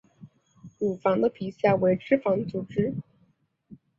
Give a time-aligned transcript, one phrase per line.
[0.79, 2.95] 乳房的皮下为脂肪组织。